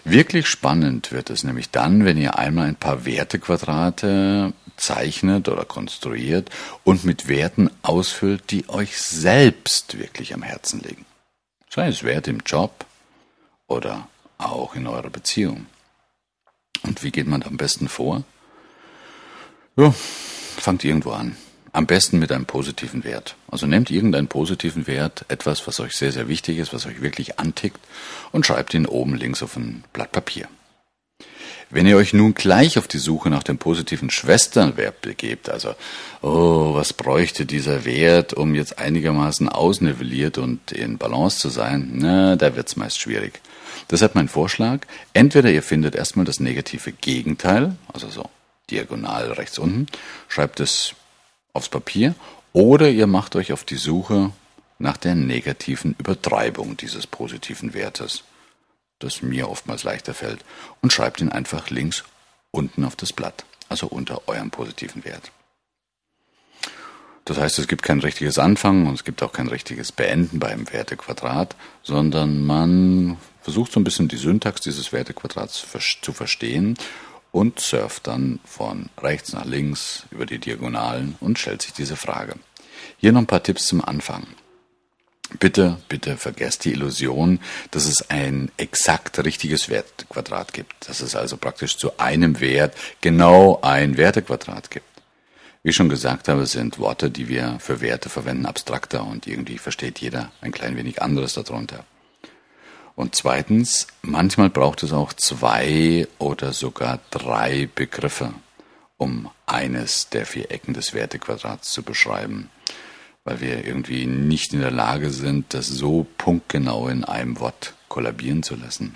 Wirklich 0.03 0.47
spannend 0.47 1.11
wird 1.11 1.29
es 1.29 1.43
nämlich 1.43 1.69
dann, 1.69 2.05
wenn 2.05 2.17
ihr 2.17 2.37
einmal 2.37 2.67
ein 2.67 2.75
paar 2.75 3.05
Wertequadrate 3.05 4.53
zeichnet 4.77 5.47
oder 5.47 5.65
konstruiert 5.65 6.49
und 6.83 7.03
mit 7.03 7.27
Werten 7.27 7.69
ausfüllt, 7.83 8.49
die 8.49 8.67
euch 8.69 8.97
selbst 8.97 9.99
wirklich 9.99 10.33
am 10.33 10.41
Herzen 10.41 10.81
liegen. 10.81 11.05
Sei 11.69 11.87
es 11.87 12.03
Werte 12.03 12.31
im 12.31 12.41
Job 12.45 12.85
oder 13.67 14.07
auch 14.41 14.75
in 14.75 14.87
eurer 14.87 15.09
Beziehung. 15.09 15.67
Und 16.83 17.03
wie 17.03 17.11
geht 17.11 17.27
man 17.27 17.41
da 17.41 17.47
am 17.47 17.57
besten 17.57 17.87
vor? 17.87 18.23
Ja, 19.77 19.91
fangt 19.91 20.83
irgendwo 20.83 21.11
an. 21.11 21.35
Am 21.73 21.87
besten 21.87 22.19
mit 22.19 22.31
einem 22.31 22.45
positiven 22.45 23.03
Wert. 23.03 23.35
Also 23.49 23.65
nehmt 23.65 23.89
irgendeinen 23.89 24.27
positiven 24.27 24.87
Wert, 24.87 25.25
etwas, 25.29 25.65
was 25.67 25.79
euch 25.79 25.95
sehr, 25.95 26.11
sehr 26.11 26.27
wichtig 26.27 26.57
ist, 26.57 26.73
was 26.73 26.85
euch 26.85 27.01
wirklich 27.01 27.39
antickt, 27.39 27.79
und 28.31 28.45
schreibt 28.45 28.73
ihn 28.73 28.85
oben 28.85 29.15
links 29.15 29.41
auf 29.41 29.55
ein 29.55 29.85
Blatt 29.93 30.11
Papier. 30.11 30.49
Wenn 31.73 31.87
ihr 31.87 31.95
euch 31.95 32.11
nun 32.11 32.33
gleich 32.33 32.77
auf 32.77 32.89
die 32.89 32.97
Suche 32.97 33.29
nach 33.29 33.43
dem 33.43 33.57
positiven 33.57 34.09
Schwesternwert 34.09 34.99
begebt, 35.01 35.49
also, 35.49 35.73
oh, 36.21 36.73
was 36.73 36.91
bräuchte 36.91 37.45
dieser 37.45 37.85
Wert, 37.85 38.33
um 38.33 38.55
jetzt 38.55 38.77
einigermaßen 38.77 39.47
ausnivelliert 39.47 40.37
und 40.37 40.73
in 40.73 40.97
Balance 40.97 41.39
zu 41.39 41.47
sein, 41.47 41.91
na, 41.93 42.35
da 42.35 42.57
wird's 42.57 42.75
meist 42.75 42.99
schwierig. 42.99 43.39
Deshalb 43.89 44.15
mein 44.15 44.27
Vorschlag, 44.27 44.81
entweder 45.13 45.49
ihr 45.49 45.63
findet 45.63 45.95
erstmal 45.95 46.25
das 46.25 46.41
negative 46.41 46.91
Gegenteil, 46.91 47.77
also 47.93 48.09
so 48.09 48.29
diagonal 48.69 49.31
rechts 49.31 49.57
unten, 49.57 49.87
schreibt 50.27 50.59
es 50.59 50.93
aufs 51.53 51.69
Papier, 51.69 52.15
oder 52.51 52.89
ihr 52.89 53.07
macht 53.07 53.37
euch 53.37 53.53
auf 53.53 53.63
die 53.63 53.77
Suche 53.77 54.31
nach 54.77 54.97
der 54.97 55.15
negativen 55.15 55.95
Übertreibung 55.97 56.75
dieses 56.75 57.07
positiven 57.07 57.73
Wertes 57.73 58.23
das 59.03 59.21
mir 59.21 59.49
oftmals 59.49 59.83
leichter 59.83 60.13
fällt, 60.13 60.43
und 60.81 60.93
schreibt 60.93 61.21
ihn 61.21 61.29
einfach 61.29 61.69
links 61.69 62.03
unten 62.51 62.85
auf 62.85 62.95
das 62.95 63.13
Blatt, 63.13 63.45
also 63.69 63.87
unter 63.87 64.27
eurem 64.27 64.51
positiven 64.51 65.03
Wert. 65.05 65.31
Das 67.25 67.37
heißt, 67.37 67.59
es 67.59 67.67
gibt 67.67 67.83
kein 67.83 67.99
richtiges 67.99 68.39
Anfangen 68.39 68.87
und 68.87 68.95
es 68.95 69.03
gibt 69.03 69.21
auch 69.21 69.31
kein 69.31 69.47
richtiges 69.47 69.91
Beenden 69.91 70.39
beim 70.39 70.71
Wertequadrat, 70.71 71.55
sondern 71.83 72.43
man 72.43 73.17
versucht 73.41 73.71
so 73.71 73.79
ein 73.79 73.83
bisschen 73.83 74.07
die 74.07 74.17
Syntax 74.17 74.61
dieses 74.61 74.91
Wertequadrats 74.91 75.65
zu 76.01 76.13
verstehen 76.13 76.77
und 77.31 77.59
surft 77.59 78.07
dann 78.07 78.39
von 78.43 78.89
rechts 78.97 79.33
nach 79.33 79.45
links 79.45 80.03
über 80.11 80.25
die 80.25 80.39
Diagonalen 80.39 81.15
und 81.19 81.39
stellt 81.39 81.61
sich 81.61 81.73
diese 81.73 81.95
Frage. 81.95 82.35
Hier 82.97 83.11
noch 83.11 83.21
ein 83.21 83.27
paar 83.27 83.43
Tipps 83.43 83.67
zum 83.67 83.83
Anfang. 83.83 84.27
Bitte, 85.39 85.77
bitte 85.87 86.17
vergesst 86.17 86.65
die 86.65 86.73
Illusion, 86.73 87.39
dass 87.71 87.85
es 87.85 88.09
ein 88.09 88.51
exakt 88.57 89.17
richtiges 89.23 89.69
Wertequadrat 89.69 90.53
gibt, 90.53 90.89
dass 90.89 90.99
es 90.99 91.15
also 91.15 91.37
praktisch 91.37 91.77
zu 91.77 91.97
einem 91.99 92.39
Wert 92.41 92.75
genau 92.99 93.59
ein 93.61 93.97
Wertequadrat 93.97 94.69
gibt. 94.69 94.85
Wie 95.63 95.69
ich 95.69 95.75
schon 95.75 95.89
gesagt 95.89 96.27
habe, 96.27 96.45
sind 96.47 96.79
Worte, 96.79 97.09
die 97.09 97.27
wir 97.27 97.57
für 97.59 97.81
Werte 97.81 98.09
verwenden, 98.09 98.45
abstrakter 98.45 99.05
und 99.05 99.27
irgendwie 99.27 99.57
versteht 99.57 99.99
jeder 99.99 100.31
ein 100.41 100.51
klein 100.51 100.75
wenig 100.75 101.01
anderes 101.01 101.33
darunter. 101.33 101.85
Und 102.95 103.15
zweitens, 103.15 103.87
manchmal 104.01 104.49
braucht 104.49 104.83
es 104.83 104.91
auch 104.91 105.13
zwei 105.13 106.07
oder 106.17 106.51
sogar 106.51 106.99
drei 107.09 107.69
Begriffe, 107.73 108.33
um 108.97 109.29
eines 109.45 110.09
der 110.09 110.25
vier 110.25 110.51
Ecken 110.51 110.73
des 110.73 110.93
Wertequadrats 110.93 111.71
zu 111.71 111.83
beschreiben 111.83 112.49
weil 113.23 113.41
wir 113.41 113.65
irgendwie 113.65 114.05
nicht 114.05 114.53
in 114.53 114.61
der 114.61 114.71
Lage 114.71 115.11
sind, 115.11 115.53
das 115.53 115.67
so 115.67 116.05
punktgenau 116.17 116.87
in 116.87 117.03
einem 117.03 117.39
Wort 117.39 117.73
kollabieren 117.87 118.43
zu 118.43 118.55
lassen. 118.55 118.95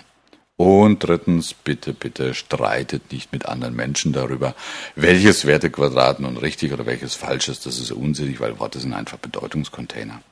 Und 0.56 1.00
drittens, 1.00 1.52
bitte, 1.52 1.92
bitte 1.92 2.32
streitet 2.32 3.12
nicht 3.12 3.30
mit 3.30 3.46
anderen 3.46 3.76
Menschen 3.76 4.14
darüber, 4.14 4.54
welches 4.94 5.44
Wertequadrat 5.44 6.18
nun 6.20 6.38
richtig 6.38 6.72
oder 6.72 6.86
welches 6.86 7.14
falsch 7.14 7.48
ist. 7.48 7.66
Das 7.66 7.78
ist 7.78 7.90
unsinnig, 7.90 8.40
weil 8.40 8.58
Worte 8.58 8.80
sind 8.80 8.94
einfach 8.94 9.18
Bedeutungscontainer. 9.18 10.22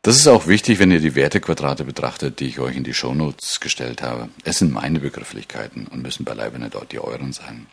Das 0.00 0.16
ist 0.16 0.26
auch 0.26 0.46
wichtig, 0.46 0.78
wenn 0.78 0.90
ihr 0.90 1.00
die 1.00 1.14
Wertequadrate 1.14 1.84
betrachtet, 1.84 2.40
die 2.40 2.46
ich 2.46 2.60
euch 2.60 2.76
in 2.76 2.84
die 2.84 2.94
Shownotes 2.94 3.60
gestellt 3.60 4.00
habe. 4.00 4.30
Es 4.44 4.58
sind 4.58 4.72
meine 4.72 5.00
Begrifflichkeiten 5.00 5.86
und 5.86 6.02
müssen 6.02 6.24
beileibe 6.24 6.58
nicht 6.58 6.74
dort 6.74 6.92
die 6.92 7.00
euren 7.00 7.34
sein. 7.34 7.66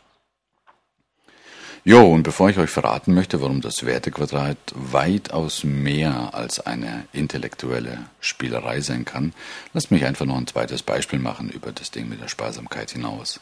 Jo, 1.87 2.11
und 2.11 2.23
bevor 2.23 2.49
ich 2.49 2.57
euch 2.57 2.71
verraten 2.71 3.13
möchte, 3.13 3.41
warum 3.41 3.61
das 3.61 3.85
Wertequadrat 3.85 4.57
weitaus 4.73 5.63
mehr 5.63 6.33
als 6.33 6.59
eine 6.59 7.05
intellektuelle 7.13 7.99
Spielerei 8.19 8.81
sein 8.81 9.05
kann, 9.05 9.33
lasst 9.71 9.91
mich 9.91 10.03
einfach 10.03 10.25
noch 10.25 10.37
ein 10.37 10.47
zweites 10.47 10.81
Beispiel 10.81 11.19
machen 11.19 11.47
über 11.51 11.71
das 11.71 11.91
Ding 11.91 12.09
mit 12.09 12.19
der 12.19 12.27
Sparsamkeit 12.27 12.89
hinaus. 12.89 13.39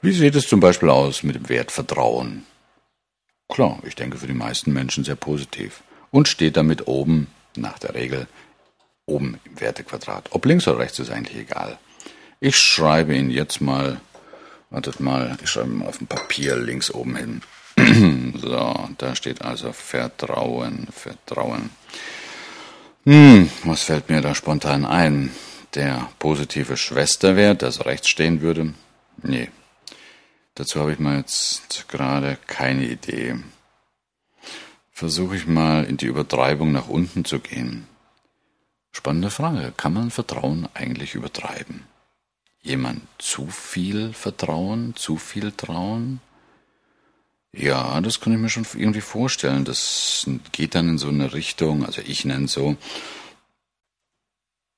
Wie 0.00 0.12
sieht 0.12 0.34
es 0.36 0.48
zum 0.48 0.60
Beispiel 0.60 0.88
aus 0.88 1.22
mit 1.22 1.36
dem 1.36 1.50
Wert 1.50 1.70
Vertrauen? 1.70 2.46
Klar, 3.50 3.78
ich 3.82 3.94
denke 3.94 4.16
für 4.16 4.26
die 4.26 4.32
meisten 4.32 4.72
Menschen 4.72 5.04
sehr 5.04 5.14
positiv 5.14 5.82
und 6.10 6.28
steht 6.28 6.56
damit 6.56 6.88
oben, 6.88 7.26
nach 7.56 7.78
der 7.78 7.94
Regel, 7.94 8.26
oben 9.04 9.38
im 9.44 9.60
Wertequadrat. 9.60 10.30
Ob 10.30 10.46
links 10.46 10.66
oder 10.66 10.78
rechts 10.78 10.98
ist 10.98 11.10
eigentlich 11.10 11.36
egal. 11.36 11.78
Ich 12.40 12.56
schreibe 12.56 13.14
ihn 13.14 13.28
jetzt 13.30 13.60
mal 13.60 14.00
Wartet 14.74 14.98
mal, 14.98 15.38
ich 15.40 15.50
schreibe 15.50 15.68
mal 15.68 15.86
auf 15.86 15.98
dem 15.98 16.08
Papier 16.08 16.56
links 16.56 16.90
oben 16.90 17.14
hin. 17.14 17.42
so, 18.40 18.88
da 18.98 19.14
steht 19.14 19.40
also 19.40 19.72
Vertrauen, 19.72 20.88
Vertrauen. 20.90 21.70
Hm, 23.04 23.48
was 23.62 23.84
fällt 23.84 24.10
mir 24.10 24.20
da 24.20 24.34
spontan 24.34 24.84
ein? 24.84 25.30
Der 25.74 26.08
positive 26.18 26.76
Schwesterwert, 26.76 27.62
das 27.62 27.86
rechts 27.86 28.08
stehen 28.08 28.40
würde? 28.40 28.74
Nee. 29.22 29.48
Dazu 30.56 30.80
habe 30.80 30.92
ich 30.92 30.98
mal 30.98 31.18
jetzt 31.18 31.86
gerade 31.88 32.36
keine 32.48 32.84
Idee. 32.84 33.36
Versuche 34.90 35.36
ich 35.36 35.46
mal 35.46 35.84
in 35.84 35.98
die 35.98 36.06
Übertreibung 36.06 36.72
nach 36.72 36.88
unten 36.88 37.24
zu 37.24 37.38
gehen. 37.38 37.86
Spannende 38.90 39.30
Frage. 39.30 39.72
Kann 39.76 39.92
man 39.92 40.10
Vertrauen 40.10 40.68
eigentlich 40.74 41.14
übertreiben? 41.14 41.93
Jemand 42.64 43.02
zu 43.18 43.46
viel 43.46 44.12
vertrauen, 44.12 44.96
zu 44.96 45.16
viel 45.18 45.52
trauen? 45.52 46.20
Ja, 47.52 48.00
das 48.00 48.18
kann 48.18 48.32
ich 48.32 48.38
mir 48.40 48.48
schon 48.48 48.66
irgendwie 48.74 49.00
vorstellen. 49.00 49.64
Das 49.64 50.28
geht 50.50 50.74
dann 50.74 50.88
in 50.88 50.98
so 50.98 51.06
eine 51.08 51.34
Richtung, 51.34 51.86
also 51.86 52.02
ich 52.04 52.24
nenne 52.24 52.46
es 52.46 52.52
so 52.52 52.76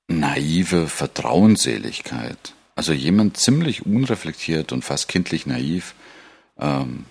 naive 0.09 0.89
Vertrauensseligkeit. 0.89 2.53
Also 2.75 2.93
jemand 2.93 3.39
ziemlich 3.39 3.87
unreflektiert 3.87 4.73
und 4.73 4.85
fast 4.85 5.09
kindlich 5.09 5.47
naiv 5.47 5.95
ähm, 6.59 7.07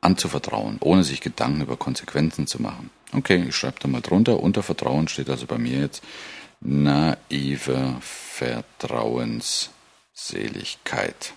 anzuvertrauen, 0.00 0.76
ohne 0.80 1.02
sich 1.02 1.20
Gedanken 1.20 1.62
über 1.62 1.76
Konsequenzen 1.76 2.46
zu 2.46 2.62
machen. 2.62 2.90
Okay, 3.12 3.44
ich 3.48 3.56
schreibe 3.56 3.80
da 3.80 3.88
mal 3.88 4.02
drunter. 4.02 4.40
Unter 4.40 4.62
Vertrauen 4.62 5.08
steht 5.08 5.28
also 5.28 5.46
bei 5.46 5.58
mir 5.58 5.80
jetzt 5.80 6.04
naive 6.60 7.96
Vertrauensseligkeit. 8.00 9.79
Seligkeit. 10.26 11.34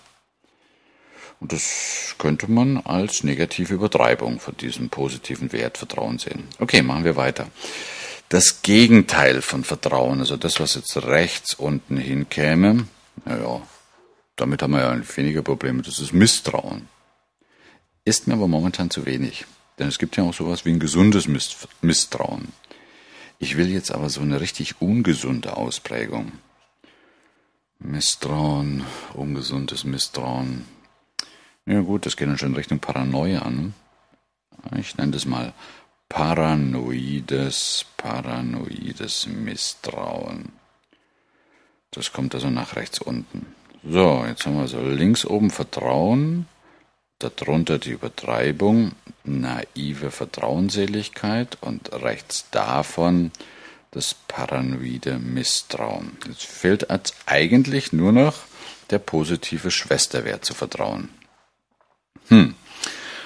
Und 1.40 1.52
das 1.52 2.14
könnte 2.18 2.50
man 2.50 2.78
als 2.78 3.24
negative 3.24 3.74
Übertreibung 3.74 4.40
von 4.40 4.56
diesem 4.56 4.88
positiven 4.88 5.52
Wert 5.52 5.78
Vertrauen 5.78 6.18
sehen. 6.18 6.44
Okay, 6.58 6.82
machen 6.82 7.04
wir 7.04 7.16
weiter. 7.16 7.48
Das 8.28 8.62
Gegenteil 8.62 9.42
von 9.42 9.64
Vertrauen, 9.64 10.20
also 10.20 10.36
das, 10.36 10.58
was 10.60 10.74
jetzt 10.74 10.96
rechts 10.96 11.54
unten 11.54 11.96
hinkäme, 11.96 12.86
naja, 13.24 13.60
damit 14.36 14.62
haben 14.62 14.72
wir 14.72 14.80
ja 14.80 15.16
weniger 15.16 15.42
Probleme, 15.42 15.82
das 15.82 15.98
ist 15.98 16.12
Misstrauen. 16.12 16.88
Ist 18.04 18.26
mir 18.26 18.34
aber 18.34 18.48
momentan 18.48 18.90
zu 18.90 19.06
wenig. 19.06 19.44
Denn 19.78 19.88
es 19.88 19.98
gibt 19.98 20.16
ja 20.16 20.24
auch 20.24 20.34
sowas 20.34 20.64
wie 20.64 20.70
ein 20.70 20.78
gesundes 20.78 21.28
Misstrauen. 21.82 22.48
Ich 23.38 23.56
will 23.56 23.70
jetzt 23.70 23.90
aber 23.90 24.08
so 24.08 24.20
eine 24.20 24.40
richtig 24.40 24.80
ungesunde 24.80 25.56
Ausprägung. 25.56 26.32
Misstrauen, 27.78 28.84
ungesundes 29.14 29.84
Misstrauen. 29.84 30.64
Ja 31.66 31.80
gut, 31.80 32.06
das 32.06 32.16
geht 32.16 32.28
dann 32.28 32.38
schon 32.38 32.50
in 32.50 32.56
Richtung 32.56 32.78
Paranoia 32.78 33.40
an. 33.40 33.74
Ich 34.76 34.96
nenne 34.96 35.12
das 35.12 35.26
mal 35.26 35.52
paranoides, 36.08 37.86
paranoides 37.96 39.26
Misstrauen. 39.26 40.52
Das 41.90 42.12
kommt 42.12 42.34
also 42.34 42.50
nach 42.50 42.76
rechts 42.76 42.98
unten. 42.98 43.46
So, 43.86 44.24
jetzt 44.26 44.46
haben 44.46 44.56
wir 44.56 44.66
so 44.66 44.80
links 44.80 45.24
oben 45.24 45.50
Vertrauen, 45.50 46.46
darunter 47.18 47.78
die 47.78 47.90
Übertreibung, 47.90 48.92
naive 49.24 50.10
Vertrauenseligkeit 50.10 51.58
und 51.60 51.92
rechts 51.92 52.48
davon 52.50 53.30
das 53.94 54.14
paranoide 54.14 55.18
Misstrauen. 55.18 56.16
Jetzt 56.26 56.44
fehlt 56.44 56.90
als 56.90 57.14
eigentlich 57.26 57.92
nur 57.92 58.12
noch 58.12 58.34
der 58.90 58.98
positive 58.98 59.70
Schwesterwert 59.70 60.44
zu 60.44 60.54
vertrauen. 60.54 61.08
Hm. 62.28 62.54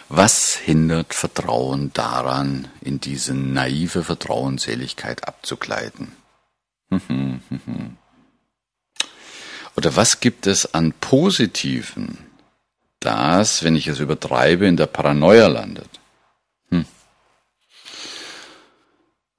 Was 0.08 0.56
hindert 0.56 1.12
Vertrauen 1.14 1.92
daran, 1.92 2.68
in 2.80 3.00
diese 3.00 3.34
naive 3.34 4.04
Vertrauenseligkeit 4.04 5.26
abzugleiten? 5.28 6.12
Oder 9.76 9.96
was 9.96 10.20
gibt 10.20 10.46
es 10.46 10.75
an 10.75 10.92
positiven 10.94 12.28
das, 13.00 13.62
wenn 13.62 13.76
ich 13.76 13.87
es 13.87 14.00
übertreibe, 14.00 14.66
in 14.66 14.76
der 14.76 14.87
Paranoia 14.87 15.46
landet. 15.46 15.88
Hm. 16.70 16.84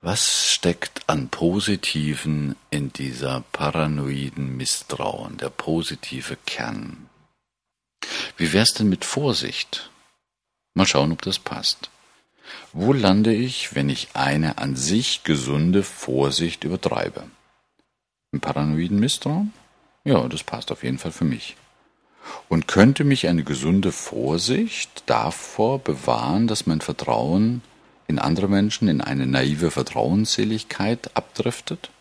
Was 0.01 0.53
steckt 0.53 1.01
an 1.07 1.27
Positiven 1.27 2.55
in 2.69 2.93
dieser 2.93 3.43
paranoiden 3.51 4.55
Misstrauen, 4.55 5.35
der 5.35 5.49
positive 5.49 6.37
Kern? 6.45 7.09
Wie 8.37 8.53
wär's 8.53 8.73
denn 8.73 8.87
mit 8.87 9.03
Vorsicht? 9.03 9.91
Mal 10.73 10.87
schauen, 10.87 11.11
ob 11.11 11.21
das 11.21 11.37
passt. 11.37 11.89
Wo 12.71 12.93
lande 12.93 13.33
ich, 13.33 13.75
wenn 13.75 13.89
ich 13.89 14.07
eine 14.13 14.57
an 14.57 14.77
sich 14.77 15.25
gesunde 15.25 15.83
Vorsicht 15.83 16.63
übertreibe? 16.63 17.25
Im 18.31 18.39
paranoiden 18.39 19.01
Misstrauen? 19.01 19.51
Ja, 20.05 20.25
das 20.29 20.43
passt 20.43 20.71
auf 20.71 20.83
jeden 20.83 20.97
Fall 20.97 21.11
für 21.11 21.25
mich. 21.25 21.57
Und 22.47 22.69
könnte 22.69 23.03
mich 23.03 23.27
eine 23.27 23.43
gesunde 23.43 23.91
Vorsicht 23.91 25.03
davor 25.07 25.79
bewahren, 25.79 26.47
dass 26.47 26.67
mein 26.67 26.79
Vertrauen 26.79 27.63
in 28.09 28.17
andere 28.17 28.47
Menschen 28.47 28.87
in 28.87 29.01
eine 29.01 29.27
naive 29.27 29.69
Vertrauensseligkeit 29.69 31.15
abdriftet? 31.15 31.91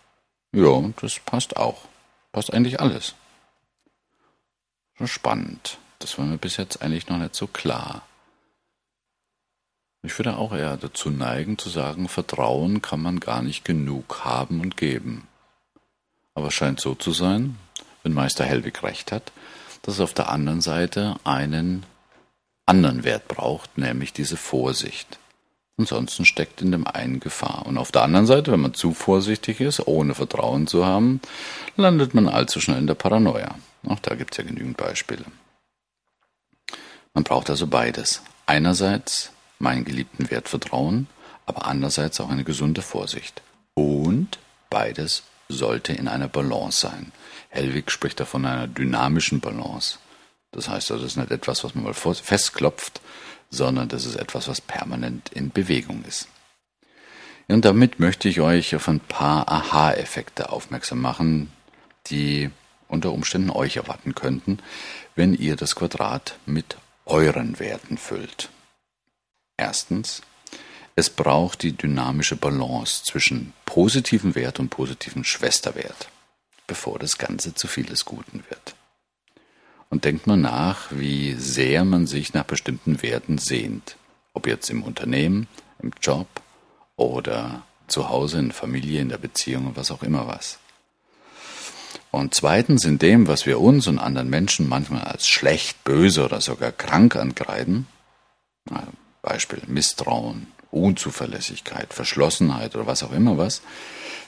Ja, 0.53 0.83
das 1.03 1.21
passt 1.21 1.59
auch. 1.59 1.83
Passt 2.33 2.53
eigentlich 2.53 2.81
alles. 2.81 3.15
Spannend. 5.05 5.79
Das 5.99 6.19
war 6.19 6.25
mir 6.25 6.39
bis 6.39 6.57
jetzt 6.57 6.81
eigentlich 6.81 7.09
noch 7.09 7.19
nicht 7.19 7.35
so 7.35 7.47
klar. 7.47 8.03
Ich 10.03 10.19
würde 10.19 10.39
auch 10.39 10.53
eher 10.53 10.79
dazu 10.79 11.11
neigen 11.11 11.59
zu 11.59 11.69
sagen, 11.69 12.09
Vertrauen 12.09 12.81
kann 12.81 13.03
man 13.03 13.21
gar 13.21 13.43
nicht 13.43 13.67
genug 13.67 14.25
haben 14.25 14.61
und 14.63 14.79
geben. 14.79 15.29
Aber 16.35 16.47
es 16.47 16.55
scheint 16.55 16.81
so 16.81 16.95
zu 16.95 17.13
sein, 17.13 17.59
wenn 18.03 18.15
Meister 18.15 18.45
Hellwig 18.45 18.83
recht 18.83 19.13
hat, 19.13 19.31
dass 19.83 19.97
es 19.97 20.01
auf 20.01 20.15
der 20.15 20.31
anderen 20.31 20.63
Seite 20.63 21.17
einen 21.25 21.85
anderen 22.65 23.05
Wert 23.05 23.29
braucht, 23.29 23.77
nämlich 23.77 24.15
diese 24.15 24.39
Vorsicht. 24.39 25.19
Ansonsten 25.79 26.25
steckt 26.25 26.61
in 26.61 26.73
dem 26.73 26.87
einen 26.89 27.21
Gefahr. 27.21 27.65
Und 27.65 27.79
auf 27.79 27.93
der 27.93 28.03
anderen 28.03 28.27
Seite, 28.27 28.51
wenn 28.51 28.61
man 28.61 28.75
zu 28.75 28.93
vorsichtig 28.93 29.61
ist, 29.61 29.87
ohne 29.87 30.15
Vertrauen 30.15 30.67
zu 30.67 30.85
haben, 30.85 31.21
landet 31.77 32.15
man 32.15 32.29
allzu 32.29 32.61
schnell 32.61 32.79
in 32.79 32.89
der 32.89 32.95
Paranoia. 32.95 33.55
Auch 33.87 34.01
da 34.01 34.17
gibt 34.17 34.33
es 34.35 34.39
ja 34.39 34.45
genügend 34.45 34.77
Beispiele. 34.77 35.25
Man 37.15 37.23
braucht 37.23 37.49
also 37.49 37.69
beides. 37.69 38.23
Einerseits 38.47 39.31
meinen 39.61 39.85
geliebten 39.85 40.31
Wert 40.31 40.49
Vertrauen, 40.49 41.07
aber 41.47 41.67
andererseits 41.67 42.21
auch 42.21 42.29
eine 42.29 42.45
gesunde 42.45 42.83
Vorsicht. 42.83 43.43
Und 43.75 44.41
beides 44.71 45.23
sollte 45.49 45.93
in 45.93 46.09
einer 46.09 46.29
Balance 46.29 46.81
sein. 46.81 47.13
Helwig 47.51 47.93
spricht 47.93 48.19
da 48.19 48.25
von 48.25 48.45
einer 48.45 48.67
dynamischen 48.67 49.41
Balance. 49.41 49.99
Das 50.51 50.69
heißt 50.69 50.91
also, 50.91 51.05
das 51.05 51.13
ist 51.13 51.17
nicht 51.17 51.31
etwas, 51.31 51.63
was 51.63 51.75
man 51.75 51.85
mal 51.85 51.95
festklopft, 51.95 53.01
sondern 53.51 53.89
das 53.89 54.05
ist 54.05 54.17
etwas, 54.17 54.49
was 54.49 54.61
permanent 54.61 55.31
in 55.31 55.51
Bewegung 55.51 56.05
ist. 56.05 56.29
Und 57.49 57.65
damit 57.65 57.99
möchte 57.99 58.29
ich 58.29 58.41
euch 58.41 58.77
auf 58.77 58.89
ein 58.89 59.01
paar 59.01 59.49
Aha-Effekte 59.49 60.51
aufmerksam 60.51 61.01
machen, 61.01 61.51
die 62.09 62.51
unter 62.89 63.13
Umständen 63.13 63.51
euch 63.51 63.77
erwarten 63.77 64.15
könnten, 64.15 64.59
wenn 65.15 65.35
ihr 65.35 65.57
das 65.57 65.75
Quadrat 65.75 66.39
mit 66.47 66.77
euren 67.07 67.59
Werten 67.59 67.97
füllt. 67.97 68.51
Erstens, 69.57 70.23
es 70.95 71.11
braucht 71.11 71.63
die 71.63 71.73
dynamische 71.73 72.37
Balance 72.37 73.03
zwischen 73.05 73.55
positiven 73.65 74.35
Wert 74.35 74.59
und 74.61 74.69
positiven 74.69 75.25
Schwesterwert 75.25 76.09
bevor 76.69 77.01
das 77.01 77.19
Ganze 77.19 77.55
zu 77.55 77.67
viel 77.67 77.87
des 77.87 78.05
Guten 78.05 78.45
wird. 78.49 78.77
Und 79.91 80.05
denkt 80.05 80.27
mal 80.27 80.37
nach, 80.37 80.89
wie 80.91 81.35
sehr 81.35 81.85
man 81.85 82.07
sich 82.07 82.35
nach 82.35 82.45
bestimmten 82.45 83.03
Werten 83.03 83.39
sehnt. 83.39 83.97
Ob 84.35 84.47
jetzt 84.47 84.69
im 84.69 84.83
Unternehmen, 84.83 85.49
im 85.81 85.93
Job 86.03 86.27
oder 86.97 87.63
zu 87.87 88.11
Hause, 88.11 88.39
in 88.39 88.47
der 88.47 88.55
Familie, 88.55 89.01
in 89.01 89.09
der 89.09 89.19
Beziehung, 89.19 89.73
was 89.75 89.91
auch 89.91 90.03
immer 90.03 90.27
was. 90.27 90.59
Und 92.11 92.35
zweitens 92.35 92.85
in 92.85 92.99
dem, 92.99 93.29
was 93.29 93.47
wir 93.47 93.61
uns 93.61 93.87
und 93.87 93.99
anderen 93.99 94.31
Menschen 94.31 94.69
manchmal 94.69 95.03
als 95.03 95.27
schlecht, 95.27 95.85
böse 95.85 96.25
oder 96.25 96.41
sogar 96.41 96.73
krank 96.73 97.17
ankreiden, 97.17 97.87
Beispiel 99.23 99.63
Misstrauen, 99.67 100.49
Unzuverlässigkeit, 100.71 101.93
Verschlossenheit 101.93 102.75
oder 102.77 102.87
was 102.87 103.03
auch 103.03 103.13
immer 103.13 103.39
was, 103.39 103.63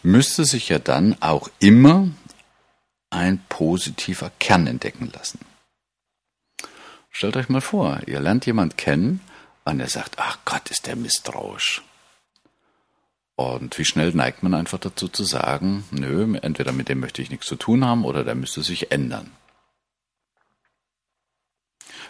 müsste 0.02 0.44
sich 0.44 0.68
ja 0.68 0.78
dann 0.78 1.16
auch 1.20 1.50
immer 1.58 2.08
ein 3.10 3.42
positiver 3.48 4.30
Kern 4.38 4.66
entdecken 4.66 5.10
lassen. 5.12 5.40
Stellt 7.20 7.36
euch 7.36 7.50
mal 7.50 7.60
vor, 7.60 8.00
ihr 8.06 8.18
lernt 8.18 8.46
jemand 8.46 8.78
kennen 8.78 9.20
und 9.66 9.78
er 9.78 9.90
sagt, 9.90 10.14
ach 10.16 10.38
Gott, 10.46 10.70
ist 10.70 10.86
der 10.86 10.96
misstrauisch. 10.96 11.82
Und 13.36 13.76
wie 13.76 13.84
schnell 13.84 14.14
neigt 14.14 14.42
man 14.42 14.54
einfach 14.54 14.78
dazu 14.78 15.06
zu 15.06 15.24
sagen, 15.24 15.84
nö, 15.90 16.38
entweder 16.40 16.72
mit 16.72 16.88
dem 16.88 16.98
möchte 16.98 17.20
ich 17.20 17.28
nichts 17.28 17.44
zu 17.44 17.56
tun 17.56 17.84
haben 17.84 18.06
oder 18.06 18.24
der 18.24 18.34
müsste 18.34 18.62
sich 18.62 18.90
ändern. 18.90 19.30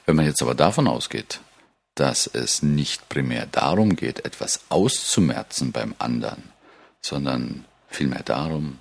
Wenn 0.06 0.14
man 0.14 0.26
jetzt 0.26 0.42
aber 0.42 0.54
davon 0.54 0.86
ausgeht, 0.86 1.40
dass 1.96 2.28
es 2.28 2.62
nicht 2.62 3.08
primär 3.08 3.46
darum 3.46 3.96
geht, 3.96 4.24
etwas 4.24 4.60
auszumerzen 4.68 5.72
beim 5.72 5.96
anderen, 5.98 6.52
sondern 7.00 7.64
vielmehr 7.88 8.22
darum, 8.22 8.78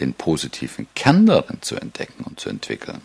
den 0.00 0.12
positiven 0.12 0.86
Kern 0.94 1.24
darin 1.24 1.62
zu 1.62 1.76
entdecken 1.76 2.24
und 2.24 2.40
zu 2.40 2.50
entwickeln, 2.50 3.00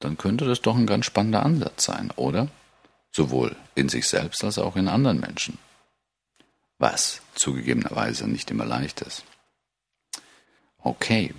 dann 0.00 0.18
könnte 0.18 0.44
das 0.44 0.60
doch 0.60 0.76
ein 0.76 0.86
ganz 0.86 1.06
spannender 1.06 1.44
Ansatz 1.44 1.84
sein, 1.84 2.10
oder? 2.16 2.48
Sowohl 3.12 3.56
in 3.74 3.88
sich 3.88 4.08
selbst 4.08 4.42
als 4.44 4.58
auch 4.58 4.76
in 4.76 4.88
anderen 4.88 5.20
Menschen. 5.20 5.58
Was 6.78 7.20
zugegebenerweise 7.34 8.28
nicht 8.28 8.50
immer 8.50 8.64
leicht 8.64 9.00
ist. 9.00 9.24
Okay, 10.78 11.32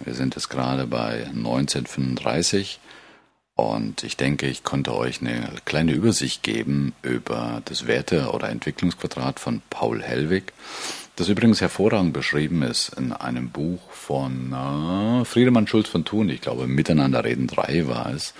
wir 0.00 0.14
sind 0.14 0.34
jetzt 0.34 0.48
gerade 0.48 0.86
bei 0.86 1.26
1935 1.26 2.78
und 3.54 4.04
ich 4.04 4.16
denke, 4.16 4.46
ich 4.46 4.64
konnte 4.64 4.94
euch 4.94 5.20
eine 5.20 5.50
kleine 5.64 5.92
Übersicht 5.92 6.42
geben 6.42 6.94
über 7.02 7.60
das 7.66 7.86
Werte- 7.86 8.30
oder 8.30 8.48
Entwicklungsquadrat 8.48 9.38
von 9.40 9.60
Paul 9.68 10.02
Hellwig 10.02 10.52
das 11.20 11.28
übrigens 11.28 11.60
hervorragend 11.60 12.12
beschrieben 12.12 12.62
ist 12.62 12.90
in 12.96 13.12
einem 13.12 13.50
Buch 13.50 13.90
von 13.90 14.52
äh, 14.52 15.24
Friedemann 15.24 15.66
Schulz 15.66 15.88
von 15.88 16.04
Thun, 16.04 16.30
ich 16.30 16.40
glaube 16.40 16.66
Miteinander 16.66 17.24
reden 17.24 17.46
3 17.46 17.86
war 17.86 18.12
es. 18.12 18.34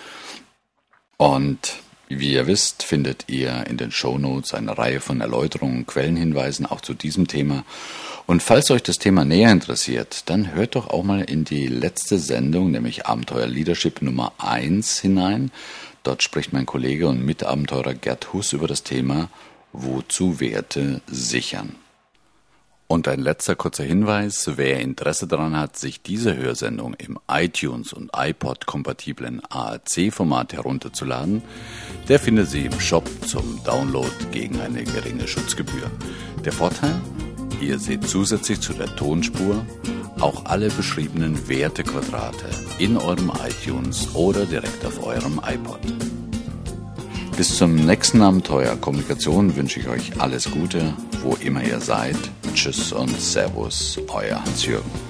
Und 1.16 1.75
Wie 2.12 2.33
ihr 2.33 2.49
wisst, 2.49 2.83
findet 2.83 3.27
ihr 3.29 3.69
in 3.69 3.77
den 3.77 3.93
Shownotes 3.93 4.53
eine 4.53 4.77
Reihe 4.77 4.99
von 4.99 5.21
Erläuterungen 5.21 5.79
und 5.79 5.87
Quellenhinweisen 5.87 6.66
auch 6.66 6.81
zu 6.81 6.93
diesem 6.93 7.29
Thema. 7.29 7.62
Und 8.27 8.43
falls 8.43 8.73
euch 8.73 8.83
das 8.83 8.99
Thema 8.99 9.25
näher 9.25 9.53
interessiert, 9.53 10.29
dann 10.29 10.53
hört 10.53 10.75
doch 10.75 10.88
auch 10.88 11.05
mal 11.05 11.23
in 11.23 11.45
die 11.45 11.69
letzte 11.69 12.19
Sendung, 12.19 12.73
nämlich 12.73 13.07
Abenteuer 13.07 13.47
Leadership 13.47 14.03
Nummer 14.03 14.33
1 14.38 14.99
hinein. 14.99 15.53
Dort 16.03 16.25
spricht 16.25 16.53
mein 16.53 16.66
Kollege 16.66 17.07
und 17.07 17.25
Mitabenteurer 17.25 17.95
Gerd 17.95 18.33
Huss 18.33 18.53
über 18.53 18.66
das 18.66 18.83
Thema 18.83 19.31
Wozu 19.73 20.40
Werte 20.40 21.03
sichern. 21.07 21.77
Und 22.90 23.07
ein 23.07 23.20
letzter 23.20 23.55
kurzer 23.55 23.85
Hinweis, 23.85 24.50
wer 24.57 24.81
Interesse 24.81 25.29
daran 25.29 25.57
hat, 25.57 25.76
sich 25.76 26.03
diese 26.03 26.37
Hörsendung 26.37 26.94
im 26.94 27.20
iTunes 27.31 27.92
und 27.92 28.11
iPod-kompatiblen 28.16 29.40
AAC-Format 29.48 30.55
herunterzuladen, 30.55 31.40
der 32.09 32.18
findet 32.18 32.48
sie 32.50 32.64
im 32.64 32.81
Shop 32.81 33.09
zum 33.24 33.62
Download 33.62 34.11
gegen 34.33 34.61
eine 34.61 34.83
geringe 34.83 35.29
Schutzgebühr. 35.29 35.88
Der 36.44 36.50
Vorteil? 36.50 37.00
Ihr 37.61 37.79
seht 37.79 38.09
zusätzlich 38.09 38.59
zu 38.61 38.72
der 38.72 38.96
Tonspur 38.96 39.64
auch 40.18 40.46
alle 40.46 40.68
beschriebenen 40.68 41.48
Wertequadrate 41.48 42.46
in 42.81 42.96
eurem 42.96 43.31
iTunes 43.48 44.12
oder 44.16 44.46
direkt 44.46 44.85
auf 44.85 45.07
eurem 45.07 45.40
iPod. 45.46 45.79
Bis 47.37 47.57
zum 47.57 47.76
nächsten 47.76 48.20
Abenteuer 48.20 48.74
Kommunikation 48.74 49.55
wünsche 49.55 49.79
ich 49.79 49.87
euch 49.87 50.20
alles 50.20 50.50
Gute, 50.50 50.92
wo 51.22 51.37
immer 51.37 51.62
ihr 51.62 51.81
seid. 51.81 52.18
Tschüss 52.54 52.92
und 52.92 53.20
Servus, 53.20 53.98
euer 54.08 54.44
Hans-Jürgen. 54.44 55.10